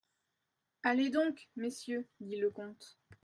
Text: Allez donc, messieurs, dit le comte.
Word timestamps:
Allez 0.81 1.11
donc, 1.11 1.47
messieurs, 1.55 2.07
dit 2.21 2.37
le 2.37 2.49
comte. 2.49 2.97